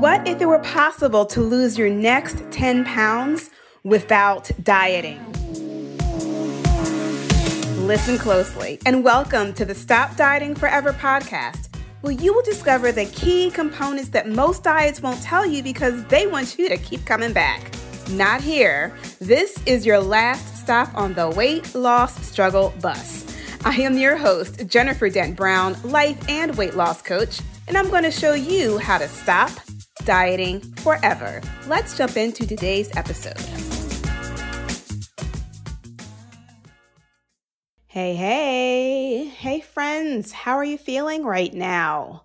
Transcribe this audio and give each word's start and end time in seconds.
What 0.00 0.26
if 0.26 0.40
it 0.40 0.46
were 0.46 0.60
possible 0.60 1.26
to 1.26 1.42
lose 1.42 1.76
your 1.76 1.90
next 1.90 2.42
10 2.52 2.86
pounds 2.86 3.50
without 3.84 4.50
dieting? 4.62 5.22
Listen 7.86 8.16
closely 8.16 8.78
and 8.86 9.04
welcome 9.04 9.52
to 9.52 9.66
the 9.66 9.74
Stop 9.74 10.16
Dieting 10.16 10.54
Forever 10.54 10.94
podcast, 10.94 11.68
where 12.00 12.14
you 12.14 12.32
will 12.32 12.42
discover 12.44 12.92
the 12.92 13.04
key 13.04 13.50
components 13.50 14.08
that 14.12 14.26
most 14.26 14.64
diets 14.64 15.02
won't 15.02 15.20
tell 15.20 15.44
you 15.44 15.62
because 15.62 16.02
they 16.06 16.26
want 16.26 16.58
you 16.58 16.70
to 16.70 16.78
keep 16.78 17.04
coming 17.04 17.34
back. 17.34 17.70
Not 18.08 18.40
here. 18.40 18.96
This 19.18 19.62
is 19.66 19.84
your 19.84 20.00
last 20.00 20.56
stop 20.56 20.88
on 20.94 21.12
the 21.12 21.28
weight 21.28 21.74
loss 21.74 22.26
struggle 22.26 22.72
bus. 22.80 23.26
I 23.66 23.74
am 23.74 23.98
your 23.98 24.16
host, 24.16 24.66
Jennifer 24.66 25.10
Dent 25.10 25.36
Brown, 25.36 25.76
life 25.84 26.26
and 26.26 26.56
weight 26.56 26.74
loss 26.74 27.02
coach, 27.02 27.42
and 27.68 27.76
I'm 27.76 27.90
going 27.90 28.04
to 28.04 28.10
show 28.10 28.32
you 28.32 28.78
how 28.78 28.96
to 28.96 29.06
stop 29.06 29.50
dieting 30.04 30.60
forever. 30.76 31.40
Let's 31.66 31.96
jump 31.96 32.16
into 32.16 32.46
today's 32.46 32.94
episode. 32.96 33.38
Hey, 37.86 38.14
hey, 38.14 39.24
hey, 39.26 39.60
friends, 39.60 40.30
how 40.30 40.56
are 40.56 40.64
you 40.64 40.78
feeling 40.78 41.24
right 41.24 41.52
now? 41.52 42.22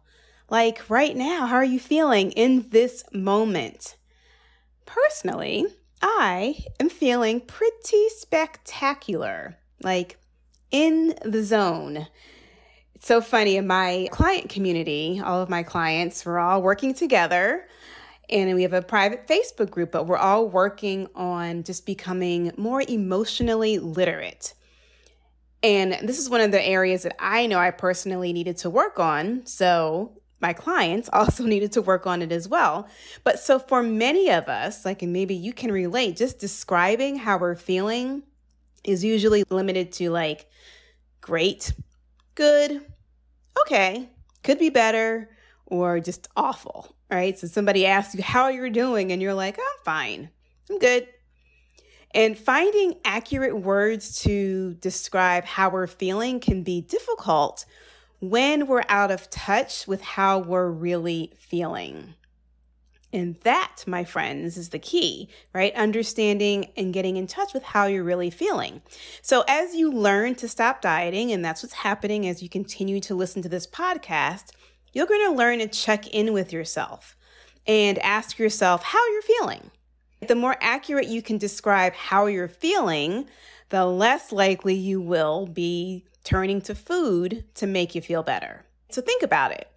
Like, 0.48 0.90
right 0.90 1.16
now, 1.16 1.48
how 1.48 1.56
are 1.56 1.66
you 1.66 1.80
feeling 1.80 2.32
in 2.32 2.70
this 2.70 3.04
moment? 3.12 3.96
Personally, 4.86 5.66
I 6.04 6.66
am 6.80 6.90
feeling 6.90 7.42
pretty 7.42 8.10
spectacular, 8.10 9.58
like 9.82 10.20
in 10.70 11.16
the 11.24 11.44
zone. 11.44 12.08
So 13.06 13.22
funny 13.22 13.58
in 13.58 13.68
my 13.68 14.08
client 14.12 14.50
community, 14.50 15.22
all 15.24 15.40
of 15.40 15.48
my 15.48 15.62
clients, 15.62 16.26
we're 16.26 16.40
all 16.40 16.64
working 16.64 16.96
together 16.96 17.68
and 18.32 18.56
we 18.56 18.64
have 18.64 18.74
a 18.74 18.82
private 18.82 19.28
Facebook 19.28 19.70
group, 19.70 19.92
but 19.92 20.08
we're 20.08 20.18
all 20.18 20.50
working 20.50 21.08
on 21.14 21.62
just 21.62 21.86
becoming 21.86 22.52
more 22.58 22.82
emotionally 22.82 23.78
literate. 23.78 24.56
And 25.62 26.00
this 26.02 26.18
is 26.18 26.32
one 26.32 26.42
of 26.42 26.50
the 26.50 26.60
areas 26.60 27.04
that 27.04 27.16
I 27.20 27.46
know 27.46 27.60
I 27.60 27.70
personally 27.70 28.34
needed 28.34 28.58
to 28.58 28.72
work 28.72 29.00
on. 29.00 29.46
So 29.46 30.20
my 30.42 30.54
clients 30.54 31.08
also 31.14 31.46
needed 31.46 31.74
to 31.74 31.84
work 31.84 32.08
on 32.08 32.24
it 32.24 32.32
as 32.32 32.48
well. 32.48 32.90
But 33.24 33.38
so 33.38 33.60
for 33.60 33.84
many 33.84 34.32
of 34.32 34.50
us, 34.50 34.84
like, 34.84 35.04
and 35.04 35.14
maybe 35.14 35.36
you 35.36 35.54
can 35.54 35.72
relate, 35.72 36.18
just 36.18 36.40
describing 36.40 37.18
how 37.18 37.38
we're 37.38 37.54
feeling 37.54 38.24
is 38.84 39.04
usually 39.04 39.44
limited 39.52 39.92
to 39.92 40.10
like 40.10 40.50
great, 41.22 41.72
good, 42.34 42.84
okay, 43.62 44.10
could 44.44 44.60
be 44.60 44.70
better, 44.70 45.30
or 45.66 46.00
just 46.00 46.28
awful, 46.36 46.96
right? 47.10 47.38
So 47.38 47.48
somebody 47.48 47.86
asks 47.86 48.16
you 48.16 48.24
how 48.24 48.50
you're 48.50 48.70
doing, 48.70 49.12
and 49.12 49.22
you're 49.22 49.34
like, 49.34 49.58
I'm 49.58 49.84
fine, 49.84 50.30
I'm 50.70 50.80
good. 50.80 51.08
And 52.14 52.38
finding 52.38 52.96
accurate 53.04 53.58
words 53.60 54.22
to 54.22 54.76
describe 54.76 55.44
how 55.44 55.70
we're 55.70 55.88
feeling 55.88 56.40
can 56.40 56.64
be 56.64 56.80
difficult 56.82 57.66
when 58.22 58.68
we're 58.68 58.86
out 58.88 59.12
of 59.12 59.30
touch 59.30 59.86
with 59.86 60.02
how 60.02 60.40
we're 60.40 60.70
really 60.70 61.34
feeling. 61.38 62.14
And 63.16 63.38
that, 63.44 63.86
my 63.88 64.04
friends, 64.04 64.58
is 64.58 64.70
the 64.70 64.78
key, 64.78 65.30
right? 65.54 65.74
Understanding 65.74 66.70
and 66.76 66.94
getting 66.94 67.16
in 67.16 67.28
touch 67.28 67.54
with 67.54 67.64
how 67.64 67.86
you're 67.86 68.04
really 68.04 68.30
feeling. 68.30 68.82
So, 69.22 69.46
as 69.48 69.74
you 69.74 69.90
learn 69.90 70.36
to 70.36 70.50
stop 70.50 70.82
dieting, 70.82 71.32
and 71.32 71.44
that's 71.44 71.64
what's 71.64 71.76
happening 71.76 72.28
as 72.28 72.44
you 72.44 72.50
continue 72.50 73.00
to 73.00 73.16
listen 73.16 73.42
to 73.44 73.48
this 73.48 73.68
podcast, 73.68 74.52
you're 74.92 75.06
going 75.06 75.26
to 75.30 75.38
learn 75.38 75.60
to 75.60 75.68
check 75.70 76.08
in 76.10 76.34
with 76.34 76.52
yourself 76.52 77.16
and 77.66 77.98
ask 78.00 78.38
yourself 78.38 78.84
how 78.84 79.00
you're 79.14 79.22
feeling. 79.22 79.72
The 80.28 80.36
more 80.36 80.58
accurate 80.60 81.08
you 81.08 81.22
can 81.22 81.38
describe 81.38 81.94
how 81.94 82.26
you're 82.26 82.50
feeling, 82.50 83.30
the 83.70 83.86
less 83.86 84.34
likely 84.34 84.76
you 84.76 85.00
will 85.00 85.46
be 85.46 86.04
turning 86.26 86.60
to 86.64 86.76
food 86.76 87.46
to 87.56 87.66
make 87.66 87.96
you 87.96 88.02
feel 88.02 88.24
better. 88.24 88.66
So, 88.90 89.02
think 89.02 89.24
about 89.24 89.52
it 89.52 89.70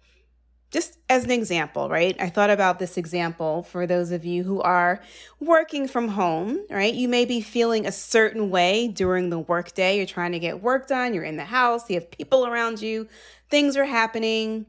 just 0.71 0.99
as 1.09 1.23
an 1.23 1.31
example, 1.31 1.89
right? 1.89 2.15
I 2.19 2.29
thought 2.29 2.49
about 2.49 2.77
this 2.77 2.97
example 2.97 3.63
for 3.63 3.87
those 3.87 4.11
of 4.11 4.23
you 4.23 4.43
who 4.43 4.61
are 4.61 5.01
working 5.39 5.87
from 5.87 6.09
home, 6.09 6.59
right? 6.69 6.93
You 6.93 7.07
may 7.07 7.25
be 7.25 7.41
feeling 7.41 7.85
a 7.85 7.91
certain 7.91 8.49
way 8.49 8.87
during 8.87 9.29
the 9.29 9.39
workday. 9.39 9.97
You're 9.97 10.05
trying 10.05 10.33
to 10.33 10.39
get 10.39 10.61
work 10.61 10.87
done, 10.87 11.13
you're 11.13 11.23
in 11.23 11.37
the 11.37 11.45
house, 11.45 11.89
you 11.89 11.95
have 11.95 12.11
people 12.11 12.45
around 12.45 12.81
you, 12.81 13.07
things 13.49 13.75
are 13.77 13.85
happening, 13.85 14.67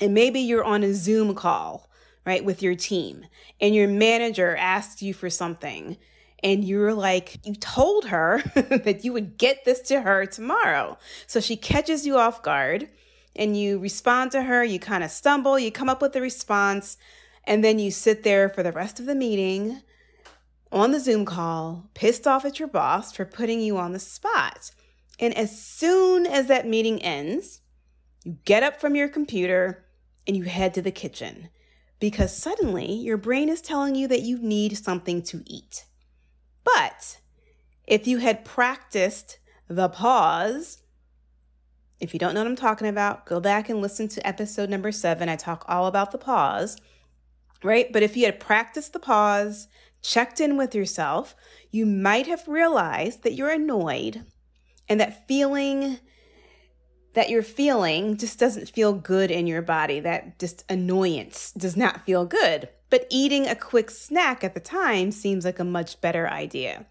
and 0.00 0.12
maybe 0.12 0.40
you're 0.40 0.64
on 0.64 0.82
a 0.82 0.92
Zoom 0.92 1.34
call, 1.34 1.88
right, 2.26 2.44
with 2.44 2.62
your 2.62 2.74
team, 2.74 3.26
and 3.60 3.74
your 3.74 3.88
manager 3.88 4.56
asks 4.56 5.02
you 5.02 5.14
for 5.14 5.30
something. 5.30 5.96
And 6.40 6.64
you're 6.64 6.94
like, 6.94 7.44
you 7.44 7.54
told 7.54 8.06
her 8.06 8.40
that 8.54 9.04
you 9.04 9.12
would 9.12 9.38
get 9.38 9.64
this 9.64 9.80
to 9.82 10.02
her 10.02 10.24
tomorrow. 10.24 10.96
So 11.26 11.40
she 11.40 11.56
catches 11.56 12.06
you 12.06 12.16
off 12.16 12.44
guard 12.44 12.88
and 13.38 13.56
you 13.56 13.78
respond 13.78 14.32
to 14.32 14.42
her, 14.42 14.64
you 14.64 14.80
kind 14.80 15.04
of 15.04 15.10
stumble, 15.10 15.58
you 15.58 15.70
come 15.70 15.88
up 15.88 16.02
with 16.02 16.14
a 16.16 16.20
response, 16.20 16.98
and 17.44 17.64
then 17.64 17.78
you 17.78 17.90
sit 17.90 18.24
there 18.24 18.48
for 18.48 18.62
the 18.62 18.72
rest 18.72 18.98
of 18.98 19.06
the 19.06 19.14
meeting 19.14 19.80
on 20.70 20.90
the 20.90 21.00
Zoom 21.00 21.24
call, 21.24 21.88
pissed 21.94 22.26
off 22.26 22.44
at 22.44 22.58
your 22.58 22.68
boss 22.68 23.12
for 23.12 23.24
putting 23.24 23.60
you 23.60 23.78
on 23.78 23.92
the 23.92 23.98
spot. 23.98 24.72
And 25.18 25.32
as 25.34 25.58
soon 25.58 26.26
as 26.26 26.46
that 26.48 26.66
meeting 26.66 27.00
ends, 27.00 27.60
you 28.24 28.38
get 28.44 28.62
up 28.62 28.80
from 28.80 28.94
your 28.94 29.08
computer 29.08 29.86
and 30.26 30.36
you 30.36 30.42
head 30.42 30.74
to 30.74 30.82
the 30.82 30.90
kitchen 30.90 31.48
because 32.00 32.36
suddenly 32.36 32.92
your 32.92 33.16
brain 33.16 33.48
is 33.48 33.62
telling 33.62 33.94
you 33.94 34.06
that 34.08 34.22
you 34.22 34.38
need 34.38 34.76
something 34.76 35.22
to 35.22 35.42
eat. 35.46 35.84
But 36.64 37.18
if 37.86 38.06
you 38.06 38.18
had 38.18 38.44
practiced 38.44 39.38
the 39.68 39.88
pause 39.88 40.82
if 42.00 42.14
you 42.14 42.20
don't 42.20 42.34
know 42.34 42.40
what 42.40 42.46
I'm 42.46 42.56
talking 42.56 42.86
about, 42.86 43.26
go 43.26 43.40
back 43.40 43.68
and 43.68 43.80
listen 43.80 44.08
to 44.08 44.26
episode 44.26 44.70
number 44.70 44.92
seven. 44.92 45.28
I 45.28 45.36
talk 45.36 45.64
all 45.68 45.86
about 45.86 46.12
the 46.12 46.18
pause, 46.18 46.76
right? 47.62 47.92
But 47.92 48.02
if 48.02 48.16
you 48.16 48.24
had 48.24 48.38
practiced 48.38 48.92
the 48.92 49.00
pause, 49.00 49.68
checked 50.02 50.40
in 50.40 50.56
with 50.56 50.74
yourself, 50.74 51.34
you 51.70 51.86
might 51.86 52.26
have 52.26 52.46
realized 52.46 53.24
that 53.24 53.34
you're 53.34 53.50
annoyed 53.50 54.24
and 54.88 55.00
that 55.00 55.26
feeling 55.26 55.98
that 57.14 57.30
you're 57.30 57.42
feeling 57.42 58.16
just 58.16 58.38
doesn't 58.38 58.68
feel 58.68 58.92
good 58.92 59.30
in 59.30 59.46
your 59.46 59.62
body. 59.62 59.98
That 59.98 60.38
just 60.38 60.64
annoyance 60.68 61.50
does 61.52 61.76
not 61.76 62.04
feel 62.04 62.24
good. 62.26 62.68
But 62.90 63.06
eating 63.10 63.48
a 63.48 63.56
quick 63.56 63.90
snack 63.90 64.44
at 64.44 64.54
the 64.54 64.60
time 64.60 65.10
seems 65.10 65.44
like 65.44 65.58
a 65.58 65.64
much 65.64 66.00
better 66.00 66.28
idea. 66.28 66.86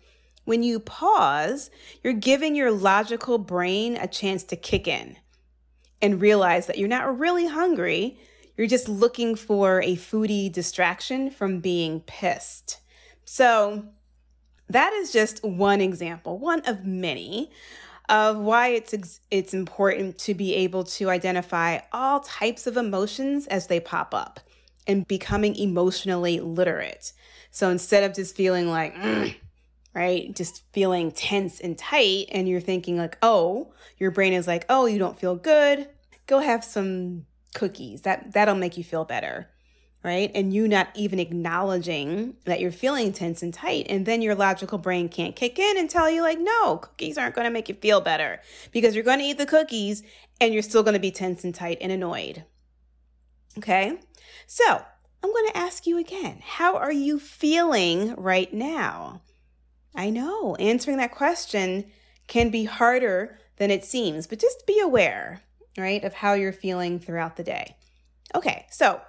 When 0.48 0.64
you 0.64 0.80
pause, 0.80 1.70
you're 2.02 2.14
giving 2.14 2.56
your 2.56 2.72
logical 2.72 3.38
brain 3.38 3.98
a 3.98 4.08
chance 4.08 4.46
to 4.46 4.56
kick 4.56 4.88
in 4.88 5.18
and 6.02 6.22
realize 6.22 6.68
that 6.68 6.78
you're 6.78 6.88
not 6.88 7.20
really 7.20 7.48
hungry. 7.48 8.18
You're 8.56 8.66
just 8.66 8.88
looking 8.88 9.36
for 9.36 9.82
a 9.82 9.98
foodie 9.98 10.50
distraction 10.50 11.32
from 11.32 11.60
being 11.60 12.00
pissed. 12.00 12.80
So, 13.26 13.90
that 14.70 14.94
is 14.94 15.12
just 15.12 15.44
one 15.44 15.82
example, 15.82 16.38
one 16.38 16.62
of 16.62 16.86
many 16.86 17.52
of 18.08 18.38
why 18.38 18.70
it's 18.70 19.20
it's 19.30 19.54
important 19.54 20.18
to 20.20 20.34
be 20.34 20.56
able 20.56 20.86
to 20.86 21.10
identify 21.10 21.80
all 21.92 22.22
types 22.22 22.68
of 22.68 22.78
emotions 22.78 23.48
as 23.48 23.68
they 23.68 23.82
pop 23.82 24.14
up 24.14 24.40
and 24.88 25.06
becoming 25.10 25.58
emotionally 25.58 26.40
literate. 26.40 27.12
So 27.52 27.70
instead 27.70 28.06
of 28.06 28.16
just 28.16 28.34
feeling 28.34 28.70
like 28.70 28.96
mm, 28.96 29.36
right? 29.94 30.36
Just 30.36 30.64
feeling 30.74 31.12
tense 31.12 31.60
and 31.60 31.78
tight. 31.78 32.28
And 32.32 32.48
you're 32.48 32.62
thinking, 32.62 32.98
like, 32.98 33.18
oh, 33.22 33.74
your 33.98 34.12
brain 34.12 34.34
is 34.34 34.48
like, 34.48 34.66
oh, 34.70 34.86
you 34.86 35.00
don't 35.00 35.20
feel 35.20 35.36
good. 35.36 35.90
Go 36.28 36.40
have 36.40 36.64
some 36.64 37.26
cookies. 37.54 38.02
That 38.02 38.34
that'll 38.34 38.56
make 38.56 38.78
you 38.78 38.84
feel 38.84 39.06
better. 39.06 39.50
Right. 40.04 40.32
And 40.36 40.54
you 40.54 40.68
not 40.68 40.90
even 40.96 41.20
acknowledging 41.20 42.36
that 42.46 42.62
you're 42.62 42.72
feeling 42.72 43.12
tense 43.12 43.42
and 43.42 43.54
tight. 43.54 43.88
And 43.90 44.06
then 44.06 44.22
your 44.22 44.36
logical 44.36 44.78
brain 44.78 45.10
can't 45.10 45.36
kick 45.36 45.60
in 45.60 45.78
and 45.78 45.90
tell 45.90 46.10
you, 46.10 46.22
like, 46.22 46.40
no, 46.40 46.78
cookies 46.78 47.18
aren't 47.18 47.36
going 47.36 47.46
to 47.46 47.52
make 47.52 47.68
you 47.68 47.76
feel 47.76 48.00
better 48.00 48.40
because 48.72 48.96
you're 48.96 49.04
going 49.04 49.20
to 49.20 49.26
eat 49.26 49.38
the 49.38 49.46
cookies 49.46 50.04
and 50.40 50.54
you're 50.54 50.64
still 50.64 50.84
going 50.84 50.94
to 50.94 51.00
be 51.00 51.12
tense 51.12 51.44
and 51.44 51.54
tight 51.54 51.80
and 51.82 51.92
annoyed. 51.92 52.46
Okay. 53.58 53.98
So 54.46 54.82
I'm 55.24 55.34
going 55.34 55.48
to 55.48 55.58
ask 55.58 55.88
you 55.88 55.98
again 55.98 56.42
how 56.46 56.78
are 56.78 56.92
you 56.92 57.20
feeling 57.20 58.16
right 58.16 58.54
now? 58.54 59.22
I 59.98 60.12
know 60.12 60.56
answering 60.56 60.98
that 60.98 61.12
question 61.12 61.92
can 62.28 62.52
be 62.52 62.66
harder 62.66 63.40
than 63.58 63.72
it 63.72 63.84
seems, 63.84 64.28
but 64.28 64.40
just 64.40 64.68
be 64.68 64.80
aware, 64.80 65.42
right, 65.78 66.04
of 66.04 66.14
how 66.14 66.34
you're 66.34 66.54
feeling 66.54 67.00
throughout 67.00 67.36
the 67.36 67.44
day. 67.44 67.76
Okay, 68.36 68.68
so 68.70 69.02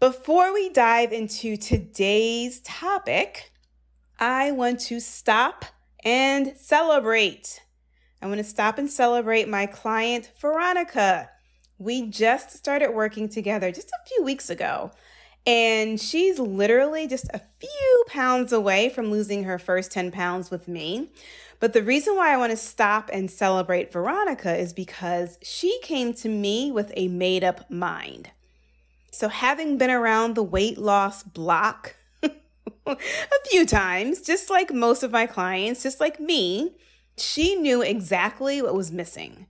before 0.00 0.52
we 0.52 0.70
dive 0.70 1.12
into 1.12 1.56
today's 1.56 2.60
topic, 2.60 3.52
I 4.18 4.50
want 4.50 4.80
to 4.80 4.98
stop 4.98 5.64
and 6.04 6.54
celebrate. 6.56 7.62
I 8.20 8.26
want 8.26 8.38
to 8.38 8.44
stop 8.44 8.78
and 8.78 8.90
celebrate 8.90 9.48
my 9.48 9.66
client, 9.66 10.32
Veronica. 10.40 11.30
We 11.78 12.08
just 12.08 12.50
started 12.50 12.90
working 12.90 13.28
together 13.28 13.70
just 13.70 13.88
a 13.90 14.08
few 14.08 14.24
weeks 14.24 14.50
ago. 14.50 14.90
And 15.46 16.00
she's 16.00 16.38
literally 16.38 17.06
just 17.06 17.26
a 17.32 17.40
few 17.58 18.04
pounds 18.08 18.52
away 18.52 18.88
from 18.88 19.10
losing 19.10 19.44
her 19.44 19.58
first 19.58 19.90
10 19.92 20.10
pounds 20.10 20.50
with 20.50 20.68
me. 20.68 21.10
But 21.60 21.72
the 21.72 21.82
reason 21.82 22.16
why 22.16 22.32
I 22.32 22.36
want 22.36 22.50
to 22.50 22.56
stop 22.56 23.10
and 23.12 23.30
celebrate 23.30 23.92
Veronica 23.92 24.56
is 24.56 24.72
because 24.72 25.38
she 25.42 25.80
came 25.82 26.12
to 26.14 26.28
me 26.28 26.70
with 26.70 26.92
a 26.96 27.08
made 27.08 27.42
up 27.42 27.70
mind. 27.70 28.30
So, 29.10 29.28
having 29.28 29.78
been 29.78 29.90
around 29.90 30.34
the 30.34 30.42
weight 30.42 30.78
loss 30.78 31.24
block 31.24 31.96
a 32.22 32.96
few 33.50 33.66
times, 33.66 34.20
just 34.20 34.50
like 34.50 34.72
most 34.72 35.02
of 35.02 35.10
my 35.10 35.26
clients, 35.26 35.82
just 35.82 35.98
like 35.98 36.20
me, 36.20 36.76
she 37.16 37.56
knew 37.56 37.82
exactly 37.82 38.62
what 38.62 38.74
was 38.74 38.92
missing. 38.92 39.46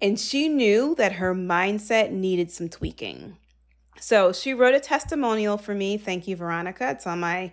And 0.00 0.18
she 0.18 0.48
knew 0.48 0.94
that 0.96 1.14
her 1.14 1.34
mindset 1.34 2.10
needed 2.10 2.50
some 2.50 2.68
tweaking. 2.68 3.36
So 4.04 4.34
she 4.34 4.52
wrote 4.52 4.74
a 4.74 4.80
testimonial 4.80 5.56
for 5.56 5.74
me. 5.74 5.96
Thank 5.96 6.28
you, 6.28 6.36
Veronica. 6.36 6.90
It's 6.90 7.06
on 7.06 7.20
my 7.20 7.52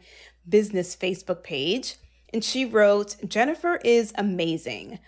business 0.50 0.98
Facebook 0.98 1.44
page. 1.44 1.96
And 2.34 2.44
she 2.44 2.66
wrote 2.66 3.16
Jennifer 3.26 3.80
is 3.86 4.12
amazing. 4.18 5.00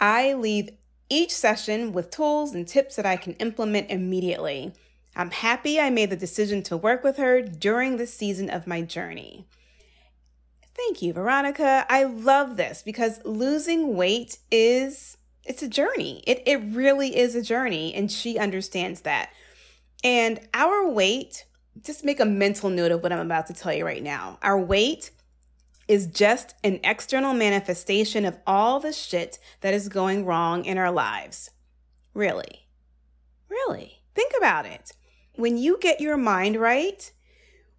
I 0.00 0.34
leave 0.34 0.70
each 1.10 1.32
session 1.32 1.92
with 1.92 2.12
tools 2.12 2.54
and 2.54 2.64
tips 2.64 2.94
that 2.94 3.06
I 3.06 3.16
can 3.16 3.32
implement 3.34 3.90
immediately. 3.90 4.72
I'm 5.16 5.32
happy 5.32 5.80
I 5.80 5.90
made 5.90 6.10
the 6.10 6.16
decision 6.16 6.62
to 6.62 6.76
work 6.76 7.02
with 7.02 7.16
her 7.16 7.42
during 7.42 7.96
this 7.96 8.14
season 8.14 8.48
of 8.48 8.68
my 8.68 8.80
journey. 8.80 9.48
Thank 10.76 11.02
you, 11.02 11.12
Veronica. 11.12 11.86
I 11.88 12.04
love 12.04 12.56
this 12.56 12.82
because 12.82 13.20
losing 13.24 13.96
weight 13.96 14.38
is 14.52 15.16
it's 15.44 15.62
a 15.64 15.68
journey. 15.68 16.22
It 16.24 16.44
it 16.46 16.62
really 16.72 17.16
is 17.16 17.34
a 17.34 17.42
journey 17.42 17.92
and 17.92 18.12
she 18.12 18.38
understands 18.38 19.00
that. 19.00 19.30
And 20.04 20.38
our 20.52 20.86
weight, 20.86 21.46
just 21.82 22.04
make 22.04 22.20
a 22.20 22.26
mental 22.26 22.68
note 22.68 22.92
of 22.92 23.02
what 23.02 23.10
I'm 23.10 23.24
about 23.24 23.46
to 23.46 23.54
tell 23.54 23.72
you 23.72 23.86
right 23.86 24.02
now. 24.02 24.38
Our 24.42 24.60
weight 24.60 25.10
is 25.88 26.06
just 26.06 26.54
an 26.62 26.78
external 26.84 27.32
manifestation 27.34 28.26
of 28.26 28.38
all 28.46 28.80
the 28.80 28.92
shit 28.92 29.38
that 29.62 29.74
is 29.74 29.88
going 29.88 30.26
wrong 30.26 30.66
in 30.66 30.76
our 30.76 30.90
lives. 30.90 31.50
Really. 32.12 32.68
Really. 33.48 34.02
Think 34.14 34.32
about 34.36 34.66
it. 34.66 34.92
When 35.36 35.56
you 35.56 35.78
get 35.80 36.00
your 36.00 36.16
mind 36.16 36.56
right, 36.56 37.10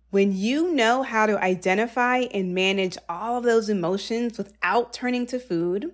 when 0.10 0.36
you 0.36 0.74
know 0.74 1.04
how 1.04 1.25
to 1.25 1.42
identify 1.42 2.19
and 2.33 2.56
manage 2.56 2.98
all 3.07 3.38
of 3.38 3.44
those 3.44 3.69
emotions 3.69 4.38
without 4.38 4.94
turning 4.94 5.25
to 5.27 5.39
food, 5.39 5.92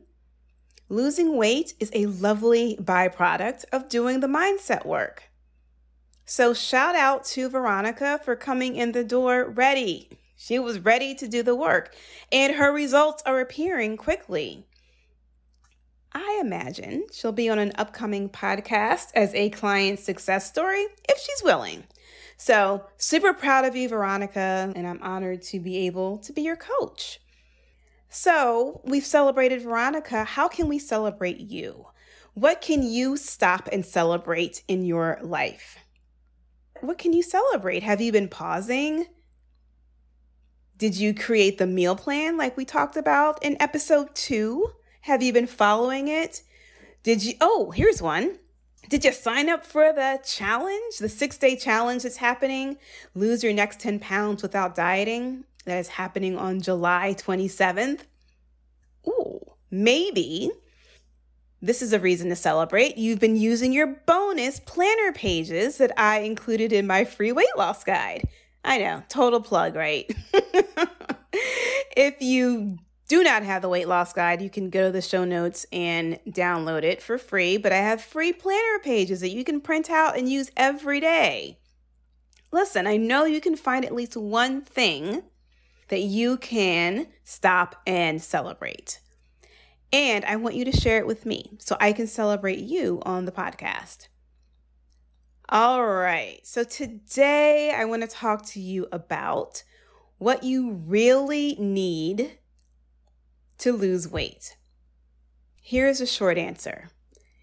losing 0.89 1.37
weight 1.37 1.73
is 1.79 1.91
a 1.93 2.05
lovely 2.07 2.77
byproduct 2.81 3.65
of 3.71 3.89
doing 3.89 4.19
the 4.19 4.27
mindset 4.27 4.85
work. 4.85 5.30
So, 6.33 6.53
shout 6.53 6.95
out 6.95 7.25
to 7.25 7.49
Veronica 7.49 8.17
for 8.23 8.37
coming 8.37 8.77
in 8.77 8.93
the 8.93 9.03
door 9.03 9.49
ready. 9.49 10.07
She 10.37 10.59
was 10.59 10.79
ready 10.79 11.13
to 11.15 11.27
do 11.27 11.43
the 11.43 11.57
work, 11.57 11.93
and 12.31 12.55
her 12.55 12.71
results 12.71 13.21
are 13.25 13.41
appearing 13.41 13.97
quickly. 13.97 14.65
I 16.13 16.39
imagine 16.41 17.07
she'll 17.11 17.33
be 17.33 17.49
on 17.49 17.59
an 17.59 17.73
upcoming 17.77 18.29
podcast 18.29 19.07
as 19.13 19.35
a 19.35 19.49
client 19.49 19.99
success 19.99 20.47
story 20.47 20.85
if 21.09 21.17
she's 21.19 21.43
willing. 21.43 21.83
So, 22.37 22.85
super 22.95 23.33
proud 23.33 23.65
of 23.65 23.75
you, 23.75 23.89
Veronica, 23.89 24.71
and 24.73 24.87
I'm 24.87 25.03
honored 25.03 25.41
to 25.41 25.59
be 25.59 25.85
able 25.85 26.17
to 26.19 26.31
be 26.31 26.43
your 26.43 26.55
coach. 26.55 27.19
So, 28.07 28.79
we've 28.85 29.05
celebrated 29.05 29.63
Veronica. 29.63 30.23
How 30.23 30.47
can 30.47 30.69
we 30.69 30.79
celebrate 30.79 31.41
you? 31.41 31.87
What 32.35 32.61
can 32.61 32.83
you 32.83 33.17
stop 33.17 33.67
and 33.69 33.85
celebrate 33.85 34.63
in 34.69 34.85
your 34.85 35.19
life? 35.21 35.77
What 36.81 36.97
can 36.97 37.13
you 37.13 37.21
celebrate? 37.21 37.83
Have 37.83 38.01
you 38.01 38.11
been 38.11 38.27
pausing? 38.27 39.05
Did 40.77 40.97
you 40.97 41.13
create 41.13 41.59
the 41.59 41.67
meal 41.67 41.95
plan 41.95 42.37
like 42.37 42.57
we 42.57 42.65
talked 42.65 42.97
about 42.97 43.43
in 43.43 43.55
episode 43.59 44.15
two? 44.15 44.71
Have 45.01 45.21
you 45.21 45.31
been 45.31 45.45
following 45.45 46.07
it? 46.07 46.41
Did 47.03 47.23
you? 47.23 47.35
Oh, 47.39 47.69
here's 47.69 48.01
one. 48.01 48.39
Did 48.89 49.05
you 49.05 49.13
sign 49.13 49.47
up 49.47 49.63
for 49.63 49.93
the 49.93 50.19
challenge, 50.25 50.97
the 50.99 51.07
six 51.07 51.37
day 51.37 51.55
challenge 51.55 52.01
that's 52.01 52.17
happening? 52.17 52.77
Lose 53.13 53.43
your 53.43 53.53
next 53.53 53.79
10 53.79 53.99
pounds 53.99 54.41
without 54.41 54.73
dieting. 54.73 55.43
That 55.65 55.77
is 55.77 55.87
happening 55.87 56.35
on 56.35 56.61
July 56.61 57.15
27th. 57.15 58.01
Ooh, 59.07 59.39
maybe 59.69 60.51
this 61.61 61.81
is 61.81 61.93
a 61.93 61.99
reason 61.99 62.29
to 62.29 62.35
celebrate. 62.35 62.97
You've 62.97 63.19
been 63.19 63.35
using 63.35 63.71
your 63.71 63.87
bonus 64.05 64.59
planner 64.59 65.11
pages 65.11 65.77
that 65.77 65.91
I 65.97 66.19
included 66.19 66.73
in 66.73 66.87
my 66.87 67.05
free 67.05 67.31
weight 67.31 67.55
loss 67.55 67.83
guide. 67.83 68.23
I 68.63 68.79
know, 68.79 69.03
total 69.09 69.41
plug, 69.41 69.75
right? 69.75 70.11
if 71.95 72.21
you 72.21 72.77
do 73.07 73.23
not 73.23 73.43
have 73.43 73.61
the 73.61 73.69
weight 73.69 73.87
loss 73.87 74.13
guide, 74.13 74.41
you 74.41 74.49
can 74.49 74.69
go 74.69 74.87
to 74.87 74.91
the 74.91 75.01
show 75.01 75.23
notes 75.23 75.65
and 75.71 76.19
download 76.27 76.83
it 76.83 77.01
for 77.01 77.17
free. 77.17 77.57
But 77.57 77.71
I 77.71 77.77
have 77.77 78.01
free 78.01 78.33
planner 78.33 78.79
pages 78.83 79.21
that 79.21 79.29
you 79.29 79.43
can 79.43 79.61
print 79.61 79.89
out 79.89 80.17
and 80.17 80.29
use 80.29 80.49
every 80.57 80.99
day. 80.99 81.59
Listen, 82.51 82.87
I 82.87 82.97
know 82.97 83.25
you 83.25 83.39
can 83.39 83.55
find 83.55 83.85
at 83.85 83.93
least 83.93 84.17
one 84.17 84.61
thing 84.61 85.23
that 85.89 86.01
you 86.01 86.37
can 86.37 87.07
stop 87.23 87.75
and 87.85 88.21
celebrate. 88.21 88.99
And 89.93 90.23
I 90.25 90.37
want 90.37 90.55
you 90.55 90.65
to 90.65 90.71
share 90.71 90.99
it 90.99 91.07
with 91.07 91.25
me 91.25 91.57
so 91.59 91.75
I 91.79 91.91
can 91.91 92.07
celebrate 92.07 92.59
you 92.59 93.01
on 93.03 93.25
the 93.25 93.31
podcast. 93.31 94.07
All 95.49 95.85
right. 95.85 96.39
So 96.43 96.63
today 96.63 97.73
I 97.75 97.83
want 97.83 98.03
to 98.03 98.07
talk 98.07 98.45
to 98.47 98.61
you 98.61 98.87
about 98.91 99.63
what 100.17 100.43
you 100.43 100.71
really 100.71 101.55
need 101.59 102.37
to 103.57 103.73
lose 103.73 104.07
weight. 104.07 104.55
Here's 105.61 105.99
a 105.99 106.05
short 106.05 106.37
answer 106.37 106.89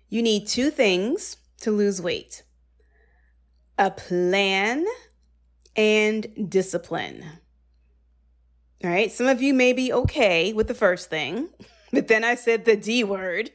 you 0.09 0.23
need 0.23 0.47
two 0.47 0.71
things 0.71 1.37
to 1.61 1.71
lose 1.71 2.01
weight 2.01 2.45
a 3.77 3.91
plan 3.91 4.85
and 5.77 6.51
discipline. 6.51 7.25
All 8.83 8.91
right. 8.91 9.11
Some 9.13 9.27
of 9.27 9.43
you 9.43 9.55
may 9.55 9.73
be 9.73 9.93
okay 9.93 10.53
with 10.53 10.67
the 10.67 10.75
first 10.75 11.11
thing, 11.11 11.49
but 11.93 12.09
then 12.09 12.25
I 12.25 12.35
said 12.35 12.65
the 12.65 12.77
D 12.77 13.05
word 13.05 13.51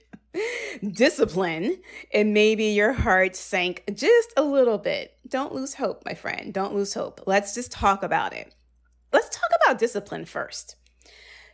discipline, 0.91 1.79
and 2.13 2.33
maybe 2.33 2.65
your 2.65 2.93
heart 2.93 3.35
sank 3.35 3.83
just 3.93 4.33
a 4.35 4.41
little 4.41 4.79
bit. 4.79 5.13
Don't 5.27 5.53
lose 5.53 5.75
hope, 5.75 6.03
my 6.05 6.15
friend. 6.15 6.53
Don't 6.53 6.73
lose 6.73 6.93
hope. 6.93 7.21
Let's 7.27 7.53
just 7.53 7.71
talk 7.71 8.01
about 8.01 8.33
it. 8.33 8.55
Let's 9.11 9.29
talk 9.29 9.49
about 9.63 9.77
discipline 9.77 10.25
first, 10.25 10.75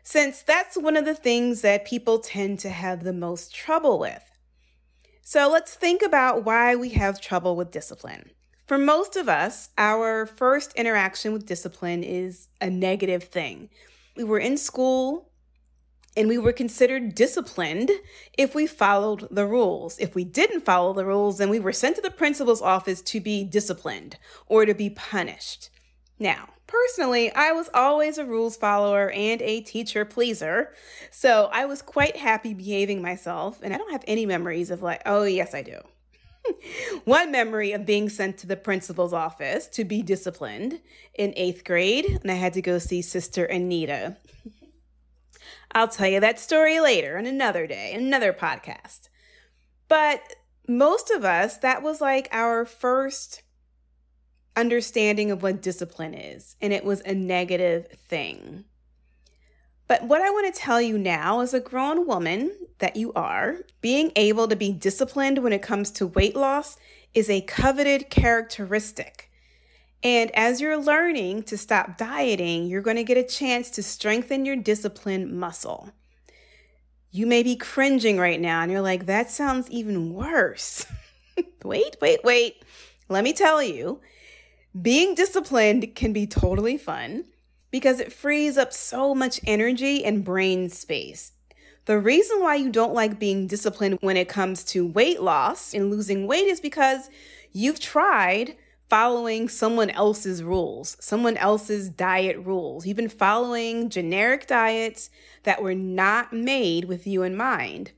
since 0.02 0.42
that's 0.42 0.78
one 0.78 0.96
of 0.96 1.04
the 1.04 1.16
things 1.16 1.62
that 1.62 1.86
people 1.86 2.20
tend 2.20 2.60
to 2.60 2.70
have 2.70 3.04
the 3.04 3.12
most 3.12 3.54
trouble 3.54 4.00
with. 4.00 4.24
So 5.22 5.50
let's 5.50 5.76
think 5.76 6.02
about 6.02 6.46
why 6.46 6.76
we 6.76 6.90
have 6.90 7.20
trouble 7.20 7.56
with 7.56 7.72
discipline. 7.72 8.32
For 8.66 8.78
most 8.78 9.16
of 9.16 9.28
us, 9.28 9.70
our 9.78 10.26
first 10.26 10.74
interaction 10.74 11.34
with 11.34 11.46
discipline 11.46 12.04
is 12.04 12.48
a 12.62 12.70
negative 12.70 13.26
thing. 13.26 13.70
We 14.16 14.24
were 14.24 14.40
in 14.40 14.58
school, 14.58 15.29
and 16.20 16.28
we 16.28 16.38
were 16.38 16.52
considered 16.52 17.16
disciplined 17.16 17.90
if 18.38 18.54
we 18.54 18.68
followed 18.68 19.26
the 19.32 19.46
rules. 19.46 19.98
If 20.00 20.16
we 20.16 20.26
didn't 20.26 20.66
follow 20.66 20.92
the 20.92 21.06
rules, 21.06 21.38
then 21.38 21.50
we 21.50 21.62
were 21.62 21.72
sent 21.72 21.96
to 21.96 22.02
the 22.02 22.12
principal's 22.12 22.62
office 22.62 23.02
to 23.04 23.22
be 23.22 23.46
disciplined 23.46 24.18
or 24.46 24.66
to 24.66 24.74
be 24.74 24.90
punished. 24.90 25.70
Now, 26.20 26.50
personally, 26.68 27.34
I 27.34 27.54
was 27.54 27.70
always 27.74 28.18
a 28.18 28.26
rules 28.26 28.58
follower 28.58 29.10
and 29.12 29.42
a 29.42 29.62
teacher 29.62 30.04
pleaser, 30.04 30.74
so 31.10 31.50
I 31.54 31.64
was 31.64 31.82
quite 31.82 32.18
happy 32.18 32.54
behaving 32.54 33.02
myself, 33.02 33.62
and 33.64 33.74
I 33.74 33.78
don't 33.78 33.94
have 33.94 34.04
any 34.06 34.26
memories 34.26 34.72
of 34.72 34.82
like, 34.82 35.02
oh, 35.06 35.24
yes, 35.24 35.54
I 35.54 35.62
do. 35.62 35.80
One 37.06 37.32
memory 37.32 37.72
of 37.72 37.86
being 37.86 38.10
sent 38.10 38.38
to 38.40 38.48
the 38.48 38.58
principal's 38.58 39.14
office 39.14 39.68
to 39.68 39.86
be 39.86 40.02
disciplined 40.02 40.82
in 41.16 41.34
eighth 41.38 41.64
grade, 41.64 42.20
and 42.22 42.30
I 42.30 42.36
had 42.36 42.52
to 42.56 42.62
go 42.62 42.78
see 42.78 43.02
Sister 43.02 43.46
Anita. 43.46 44.18
I'll 45.72 45.88
tell 45.88 46.08
you 46.08 46.20
that 46.20 46.40
story 46.40 46.80
later 46.80 47.18
on 47.18 47.26
another 47.26 47.68
day, 47.68 47.94
another 47.94 48.34
podcast. 48.34 49.10
But 49.88 50.36
most 50.68 51.12
of 51.12 51.24
us, 51.24 51.58
that 51.58 51.84
was 51.84 52.02
like 52.02 52.28
our 52.32 52.66
first 52.66 53.44
understanding 54.56 55.32
of 55.32 55.42
what 55.44 55.62
discipline 55.62 56.14
is, 56.14 56.56
and 56.62 56.74
it 56.74 56.84
was 56.84 57.02
a 57.02 57.14
negative 57.14 57.88
thing. 58.08 58.66
But 59.88 60.04
what 60.04 60.22
I 60.22 60.30
want 60.30 60.54
to 60.54 60.60
tell 60.60 60.80
you 60.80 61.00
now, 61.00 61.40
as 61.40 61.54
a 61.54 61.60
grown 61.60 62.06
woman 62.06 62.52
that 62.78 62.96
you 62.96 63.12
are, 63.14 63.58
being 63.82 64.12
able 64.16 64.48
to 64.48 64.56
be 64.56 64.72
disciplined 64.72 65.40
when 65.40 65.54
it 65.54 65.64
comes 65.64 65.90
to 65.92 66.06
weight 66.06 66.36
loss 66.36 66.78
is 67.14 67.30
a 67.30 67.42
coveted 67.42 68.10
characteristic. 68.12 69.29
And 70.04 70.32
as 70.34 70.62
you're 70.62 70.78
learning 70.78 71.44
to 71.44 71.58
stop 71.58 71.98
dieting, 71.98 72.68
you're 72.68 72.82
going 72.82 72.98
to 72.98 73.04
get 73.04 73.18
a 73.18 73.24
chance 73.24 73.70
to 73.72 73.84
strengthen 73.84 74.46
your 74.46 74.56
discipline 74.56 75.38
muscle. 75.38 75.92
You 77.12 77.28
may 77.28 77.44
be 77.44 77.56
cringing 77.56 78.18
right 78.18 78.40
now 78.40 78.62
and 78.62 78.72
you're 78.72 78.82
like, 78.82 79.08
that 79.08 79.30
sounds 79.30 79.70
even 79.70 80.14
worse. 80.14 80.86
wait, 81.64 81.98
wait, 82.02 82.24
wait. 82.24 82.64
Let 83.10 83.24
me 83.24 83.34
tell 83.34 83.62
you 83.62 84.00
Being 84.80 85.16
disciplined 85.16 85.96
can 85.96 86.14
be 86.14 86.28
totally 86.28 86.78
fun 86.78 87.26
because 87.72 88.00
it 88.00 88.14
frees 88.14 88.58
up 88.58 88.72
so 88.72 89.16
much 89.16 89.40
energy 89.46 90.06
and 90.06 90.24
brain 90.24 90.70
space. 90.70 91.32
The 91.86 91.98
reason 91.98 92.40
why 92.40 92.56
you 92.56 92.70
don't 92.70 92.94
like 92.94 93.20
being 93.20 93.48
disciplined 93.48 93.98
when 94.02 94.16
it 94.16 94.30
comes 94.30 94.64
to 94.66 94.86
weight 94.86 95.22
loss 95.22 95.74
and 95.74 95.90
losing 95.90 96.28
weight 96.28 96.46
is 96.46 96.62
because 96.62 97.10
you've 97.52 97.80
tried 97.80 98.56
following 98.90 99.48
someone 99.48 99.92
else's 99.92 100.44
rules, 100.44 100.98
someone 101.00 101.38
else's 101.38 101.90
diet 101.90 102.38
rules. 102.40 102.86
You've 102.86 102.98
been 102.98 103.08
following 103.08 103.90
generic 103.90 104.48
diets 104.48 105.10
that 105.44 105.62
were 105.62 105.76
not 105.76 106.34
made 106.34 106.86
with 106.86 107.06
you 107.06 107.22
in 107.24 107.38
mind. 107.38 107.92